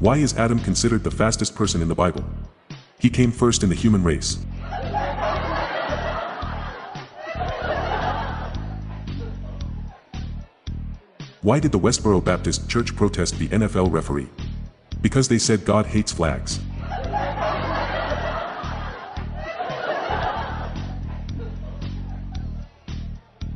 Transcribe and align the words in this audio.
Why 0.00 0.16
is 0.16 0.34
Adam 0.38 0.58
considered 0.60 1.04
the 1.04 1.10
fastest 1.10 1.54
person 1.54 1.82
in 1.82 1.88
the 1.88 1.94
Bible? 1.94 2.24
He 2.98 3.10
came 3.10 3.30
first 3.30 3.62
in 3.62 3.68
the 3.68 3.74
human 3.74 4.02
race. 4.02 4.38
Why 11.42 11.60
did 11.60 11.72
the 11.72 11.78
Westboro 11.78 12.24
Baptist 12.24 12.66
Church 12.66 12.96
protest 12.96 13.38
the 13.38 13.48
NFL 13.48 13.92
referee? 13.92 14.30
Because 15.02 15.28
they 15.28 15.38
said 15.38 15.66
God 15.66 15.84
hates 15.84 16.12
flags. 16.12 16.60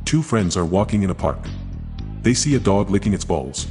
Two 0.05 0.21
friends 0.21 0.55
are 0.55 0.65
walking 0.65 1.01
in 1.01 1.09
a 1.09 1.15
park. 1.15 1.39
They 2.21 2.35
see 2.35 2.53
a 2.53 2.59
dog 2.59 2.91
licking 2.91 3.13
its 3.13 3.25
balls. 3.25 3.65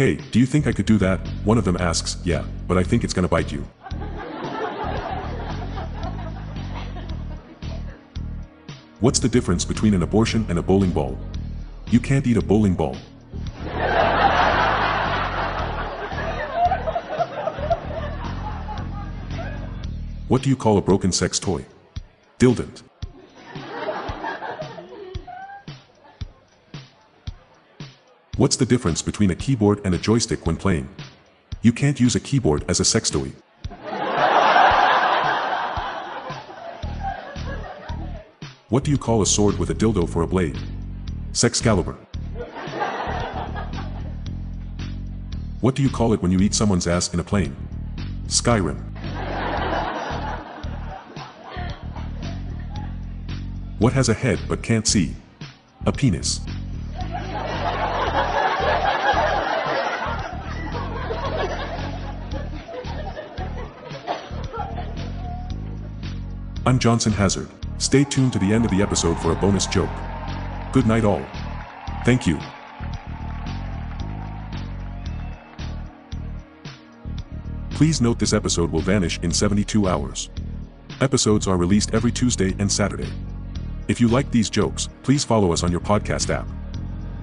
Hey, 0.00 0.14
do 0.14 0.40
you 0.40 0.46
think 0.46 0.66
I 0.66 0.72
could 0.72 0.86
do 0.86 0.96
that? 0.96 1.20
One 1.44 1.58
of 1.58 1.66
them 1.66 1.76
asks, 1.76 2.16
yeah, 2.24 2.42
but 2.66 2.78
I 2.78 2.82
think 2.82 3.04
it's 3.04 3.12
gonna 3.12 3.28
bite 3.28 3.52
you. 3.52 3.60
What's 9.00 9.18
the 9.18 9.28
difference 9.28 9.66
between 9.66 9.92
an 9.92 10.02
abortion 10.02 10.46
and 10.48 10.58
a 10.58 10.62
bowling 10.62 10.90
ball? 10.90 11.18
You 11.90 12.00
can't 12.00 12.26
eat 12.26 12.38
a 12.38 12.40
bowling 12.40 12.74
ball. 12.74 12.96
What 20.28 20.40
do 20.40 20.48
you 20.48 20.56
call 20.56 20.78
a 20.78 20.80
broken 20.80 21.12
sex 21.12 21.38
toy? 21.38 21.66
Dildent. 22.38 22.84
What's 28.36 28.56
the 28.56 28.64
difference 28.64 29.02
between 29.02 29.30
a 29.30 29.34
keyboard 29.34 29.80
and 29.84 29.94
a 29.94 29.98
joystick 29.98 30.46
when 30.46 30.56
playing? 30.56 30.88
You 31.62 31.72
can't 31.72 32.00
use 32.00 32.14
a 32.14 32.20
keyboard 32.20 32.64
as 32.68 32.80
a 32.80 32.84
sex 32.84 33.10
toy. 33.10 33.32
What 38.68 38.84
do 38.84 38.90
you 38.90 38.98
call 38.98 39.20
a 39.20 39.26
sword 39.26 39.58
with 39.58 39.70
a 39.70 39.74
dildo 39.74 40.08
for 40.08 40.22
a 40.22 40.26
blade? 40.26 40.58
Sexcalibur. 41.32 41.96
What 45.60 45.74
do 45.74 45.82
you 45.82 45.90
call 45.90 46.12
it 46.12 46.22
when 46.22 46.30
you 46.30 46.38
eat 46.38 46.54
someone's 46.54 46.86
ass 46.86 47.12
in 47.12 47.20
a 47.20 47.24
plane? 47.24 47.54
Skyrim. 48.28 48.80
What 53.78 53.92
has 53.92 54.08
a 54.08 54.14
head 54.14 54.38
but 54.48 54.62
can't 54.62 54.86
see? 54.86 55.16
A 55.84 55.92
penis. 55.92 56.40
I'm 66.70 66.78
Johnson 66.78 67.10
Hazard. 67.10 67.48
Stay 67.78 68.04
tuned 68.04 68.32
to 68.32 68.38
the 68.38 68.52
end 68.52 68.64
of 68.64 68.70
the 68.70 68.80
episode 68.80 69.18
for 69.18 69.32
a 69.32 69.34
bonus 69.34 69.66
joke. 69.66 69.90
Good 70.70 70.86
night 70.86 71.04
all. 71.04 71.20
Thank 72.04 72.28
you. 72.28 72.38
Please 77.70 78.00
note 78.00 78.20
this 78.20 78.32
episode 78.32 78.70
will 78.70 78.82
vanish 78.82 79.18
in 79.18 79.32
72 79.32 79.88
hours. 79.88 80.30
Episodes 81.00 81.48
are 81.48 81.56
released 81.56 81.92
every 81.92 82.12
Tuesday 82.12 82.54
and 82.60 82.70
Saturday. 82.70 83.10
If 83.88 84.00
you 84.00 84.06
like 84.06 84.30
these 84.30 84.48
jokes, 84.48 84.88
please 85.02 85.24
follow 85.24 85.52
us 85.52 85.64
on 85.64 85.72
your 85.72 85.80
podcast 85.80 86.32
app. 86.32 86.46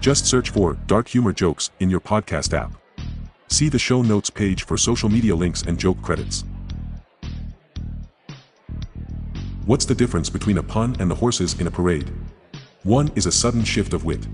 Just 0.02 0.26
search 0.26 0.50
for 0.50 0.74
Dark 0.88 1.08
Humor 1.08 1.32
Jokes 1.32 1.72
in 1.80 1.90
your 1.90 2.02
podcast 2.02 2.54
app. 2.54 2.74
See 3.48 3.70
the 3.70 3.80
show 3.80 4.02
notes 4.02 4.30
page 4.30 4.66
for 4.66 4.76
social 4.76 5.08
media 5.08 5.34
links 5.34 5.62
and 5.62 5.80
joke 5.80 6.02
credits. 6.02 6.44
What's 9.68 9.84
the 9.84 9.94
difference 9.94 10.30
between 10.30 10.60
a 10.60 10.64
pun 10.64 10.96
and 10.98 11.12
the 11.12 11.16
horses 11.16 11.60
in 11.60 11.68
a 11.68 11.72
parade? 11.72 12.10
One 12.84 13.12
is 13.16 13.26
a 13.26 13.34
sudden 13.34 13.66
shift 13.66 13.94
of 13.94 14.06
wit. 14.06 14.26